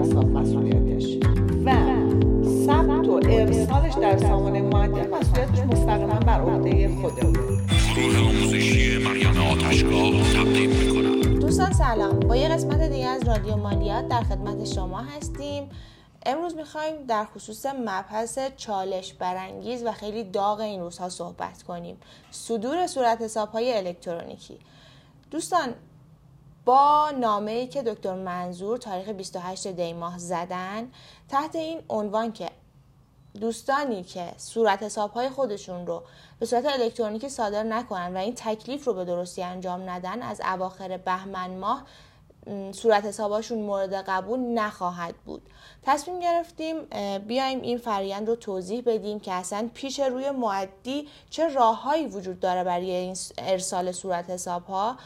[0.00, 1.16] حساب مسئولیتش
[1.64, 1.70] و
[2.66, 10.32] ثبت و ارسالش در سامانه معدل مسئولیتش مستقیما بر عهده خودمون گروه آموزشی مریم آتشگاه
[10.32, 12.20] تقدیم می‌کنم دوستان سلام.
[12.20, 15.68] با یه قسمت دیگه از رادیو مالیات در خدمت شما هستیم.
[16.26, 21.96] امروز می‌خوایم در خصوص مبحث چالش برانگیز و خیلی داغ این روزها صحبت کنیم.
[22.30, 24.58] صدور صورت حساب های الکترونیکی.
[25.30, 25.74] دوستان
[26.64, 30.90] با نامه ای که دکتر منظور تاریخ 28 دی ماه زدن
[31.28, 32.50] تحت این عنوان که
[33.40, 36.02] دوستانی که صورت حساب خودشون رو
[36.40, 40.96] به صورت الکترونیکی صادر نکنن و این تکلیف رو به درستی انجام ندن از اواخر
[40.96, 41.84] بهمن ماه
[42.72, 45.42] صورت حساباشون مورد قبول نخواهد بود.
[45.82, 46.84] تصمیم گرفتیم
[47.18, 52.64] بیایم این فرایند رو توضیح بدیم که اصلا پیش روی معدی چه راههایی وجود داره
[52.64, 54.96] برای این ارسال صورت حساب ها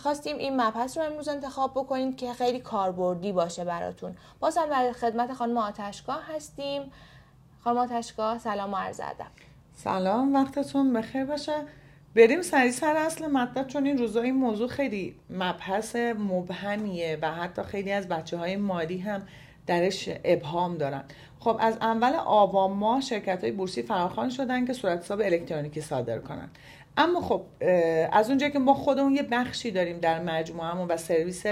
[0.00, 4.16] خواستیم این مبحث رو امروز انتخاب بکنیم که خیلی کاربردی باشه براتون.
[4.40, 6.82] باز هم در خدمت خانم آتشگاه هستیم.
[7.64, 9.30] خانم آتشگاه سلام و عرض ادب.
[9.76, 11.54] سلام وقتتون بخیر باشه.
[12.14, 17.62] بریم سری سر اصل مطلب چون این روزا این موضوع خیلی مبحث مبهمیه و حتی
[17.62, 19.22] خیلی از بچه های مالی هم
[19.70, 21.04] درش ابهام دارن.
[21.40, 26.18] خب از اول آبان ماه شرکت های بورسی فراخوان شدن که صورت حساب الکترونیکی صادر
[26.18, 26.50] کنن.
[26.96, 27.42] اما خب
[28.12, 31.42] از اونجا که ما خودمون یه بخشی داریم در مجموعهمون و سرویس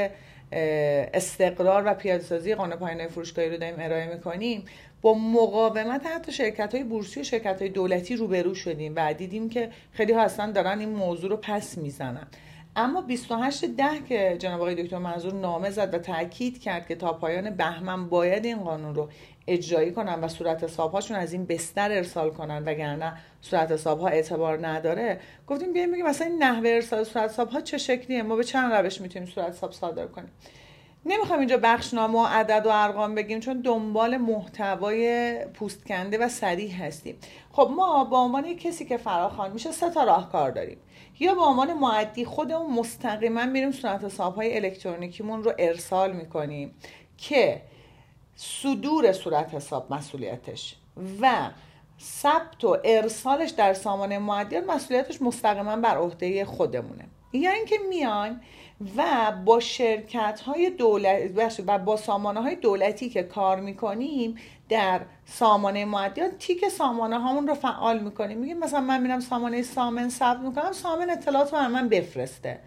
[0.53, 4.65] استقرار و پیاده‌سازی قانون پایانه فروشگاهی رو داریم ارائه می‌کنیم
[5.03, 9.71] با مقاومت حتی شرکت های بورسی و شرکت های دولتی روبرو شدیم و دیدیم که
[9.93, 12.27] خیلی ها اصلا دارن این موضوع رو پس می‌زنن.
[12.81, 17.13] اما 28 ده که جناب آقای دکتر منظور نامه زد و تاکید کرد که تا
[17.13, 19.09] پایان بهمن باید این قانون رو
[19.47, 24.67] اجرایی کنن و صورت حسابهاشون از این بستر ارسال کنن وگرنه صورت حساب ها اعتبار
[24.67, 25.21] نداره.
[25.47, 28.73] گفتیم بیایم بگیم مثلا این نحوه ارسال صورت حساب ها چه شکلیه؟ ما به چند
[28.73, 30.31] روش می‌تونیم صورت حساب صادر کنیم؟
[31.07, 36.73] نمی‌خوام اینجا بخشنامه و عدد و ارقام بگیم چون دنبال محتوای پوست کنده و سریع
[36.73, 37.19] هستیم.
[37.53, 40.79] خب ما با عنوان کسی که فراخوان میشه سه تا راهکار داریم.
[41.21, 46.75] یا به عنوان معدی خودمون مستقیما میریم صورت حساب های الکترونیکیمون رو ارسال می‌کنیم
[47.19, 47.63] که
[48.37, 50.77] صدور صورت حساب مسئولیتش
[51.21, 51.51] و
[52.01, 57.05] ثبت و ارسالش در سامانه معدیان مسئولیتش مستقیما بر عهده خودمونه.
[57.33, 58.41] یا اینکه میان
[58.97, 64.35] و با شرکت های دولت و با سامانه های دولتی که کار می‌کنیم
[64.69, 68.39] در سامانه معدیان تیک سامانه هامون رو فعال می‌کنیم.
[68.39, 72.59] میگیم مثلا من میرم سامانه سامن ثبت می‌کنم سامن اطلاعات رو من بفرسته.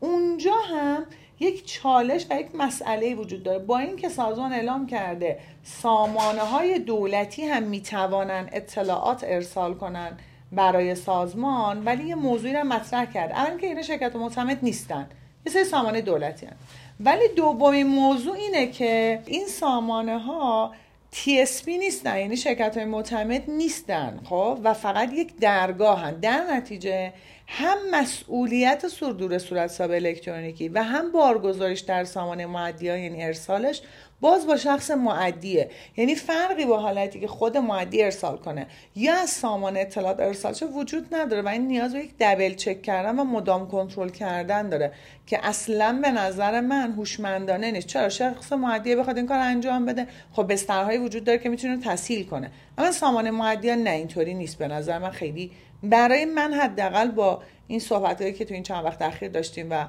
[0.00, 1.06] اونجا هم
[1.40, 3.58] یک چالش و یک مسئله وجود داره.
[3.58, 10.16] با اینکه سازمان اعلام کرده سامانه های دولتی هم می‌توانن اطلاعات ارسال کنن
[10.52, 15.08] برای سازمان ولی یه موضوعی رو مطرح کرد اول که اینا شرکت معتمد نیستن.
[15.50, 16.56] سری سامانه دولتی هن.
[17.00, 20.74] ولی دومین موضوع اینه که این سامانه ها
[21.12, 26.20] TSP نیستن یعنی شرکت های معتمد نیستن خب و فقط یک درگاه هن.
[26.20, 27.12] در نتیجه
[27.48, 33.82] هم مسئولیت صدور صورت حساب الکترونیکی و هم بارگذاریش در سامانه معدی یعنی ارسالش
[34.20, 35.70] باز با شخص معدیه.
[35.96, 38.66] یعنی فرقی با حالتی که خود معدی ارسال کنه.
[38.94, 42.82] یا از سامانه اطلاعات ارسال چه وجود نداره و این نیاز به یک دبل چک
[42.82, 44.92] کردن و مدام کنترل کردن داره
[45.26, 47.86] که اصلا به نظر من هوشمندانه نیست.
[47.86, 52.26] چرا؟ شخص معدیه بخواد این کار انجام بده خب بسترهایی وجود داره که می‌تونه تسهیل
[52.26, 52.50] کنه.
[52.78, 55.10] اما سامانه معدی نه اینطوری نیست به نظر من.
[55.10, 55.50] خیلی
[55.82, 59.86] برای من حداقل با این صحبت که تو این چند وقت اخیر داشتیم و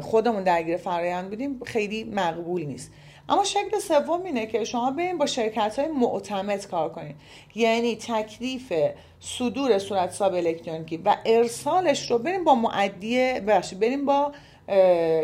[0.00, 2.92] خودمون درگیر فرایند بودیم خیلی مقبول نیست.
[3.28, 7.16] اما شکل سوم اینه که شما بریم با شرکت های معتمد کار کنید
[7.54, 8.72] یعنی تکلیف
[9.20, 13.40] صدور صورت حساب الکترونیکی و ارسالش رو بریم با معدی
[13.80, 14.32] بریم با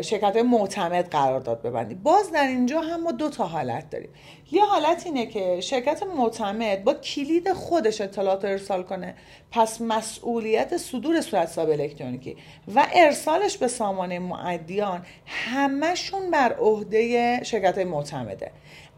[0.01, 1.99] شرکت های معتمد قرارداد ببندیم.
[2.03, 4.09] باز در اینجا هم ما دو تا حالت داریم.
[4.51, 9.15] یه حالت اینه که شرکت معتمد با کلید خودش اطلاعات ارسال کنه.
[9.51, 12.37] پس مسئولیت صدور صورت حساب الکترونیکی
[12.75, 18.51] و ارسالش به سامانه معدیان همشون بر عهده شرکت های معتمده.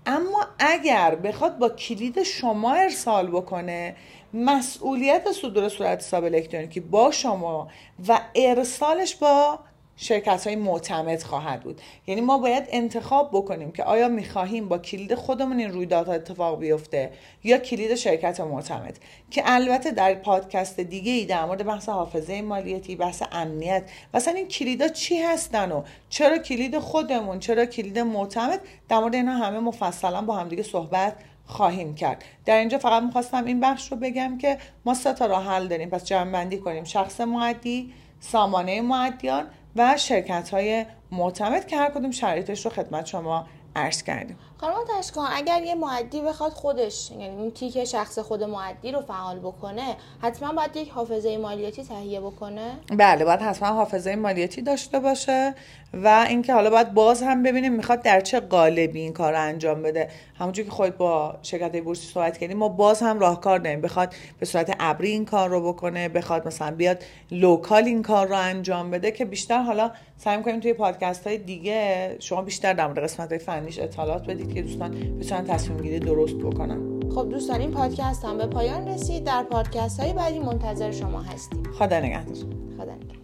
[0.06, 3.96] اما اگر بخواد با کلید شما ارسال بکنه
[4.34, 7.68] مسئولیت صدور صورت حساب الکترونیکی با شما
[8.08, 9.60] و ارسالش با
[9.98, 11.82] شرکت های معتمد خواهد بود.
[12.08, 17.12] یعنی ما باید انتخاب بکنیم که آیا می‌خواهیم با کلید خودمون این رویدادها اتفاق بیفته
[17.44, 19.00] یا کلید شرکت معتمد.
[19.32, 23.84] که البته در پادکست دیگه ای در مورد بحث حافظه مالیاتی بحث امنیت
[24.14, 29.32] مثلا این کلیدا چی هستن و چرا کلید خودمون چرا کلید معتمد؟ در مورد اینا
[29.32, 31.16] همه مفصلا با همدیگه صحبت
[31.46, 32.24] خواهیم کرد.
[32.46, 35.90] در اینجا فقط می‌خواستم این بخش رو بگم که ما سه تا راه حل داریم.
[35.90, 42.12] پس جمع بندی کنیم شخص معدی سامانه معدیان و شرکت های معتمد که هر کدوم
[42.12, 44.38] شرایطش رو خدمت شما عرض کردیم.
[44.58, 49.40] خانم تشکان اگر یه معدی بخواد خودش یعنی اون تیک شخص خود معدی رو فعال
[49.40, 55.56] بکنه حتما باید یک حافظه مالیاتی تهیه بکنه؟ بله باید حتما حافظه مالیاتی داشته باشه
[55.94, 59.82] و اینکه حالا باید باز هم ببینیم می‌خواد در چه قالبی این کار رو انجام
[59.82, 60.10] بده.
[60.40, 63.82] همونجور که خود با شرکت بورسی صحبت کردیم ما باز هم راهکار داریم.
[63.82, 68.36] بخواد به صورت ابری این کار رو بکنه بخواد مثلا بیاد local این کار رو
[68.38, 73.04] انجام بده که بیشتر حالا سعی کنیم توی پادکست های دیگه شما بیشتر در مورد
[73.04, 74.45] قسمت های فنیش اطلاعات بدید.
[74.54, 77.00] که دوستان بتونن تصمیم گیری درست بکنن.
[77.16, 79.24] خب دوستان این پادکست هم به پایان رسید.
[79.24, 81.64] در پادکست های بعدی منتظر شما هستیم.
[81.80, 82.36] خدا نگهدار.
[82.78, 83.15] خدا نگهدار.